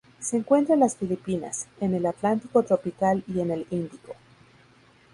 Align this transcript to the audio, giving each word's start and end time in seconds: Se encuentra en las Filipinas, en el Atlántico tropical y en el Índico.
Se 0.19 0.35
encuentra 0.35 0.73
en 0.73 0.79
las 0.79 0.95
Filipinas, 0.97 1.67
en 1.79 1.93
el 1.93 2.07
Atlántico 2.07 2.63
tropical 2.63 3.23
y 3.27 3.39
en 3.39 3.51
el 3.51 3.67
Índico. 3.69 4.15